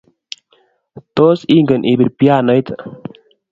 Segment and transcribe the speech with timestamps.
[1.19, 2.75] Tos, ingen ipiir pianoit?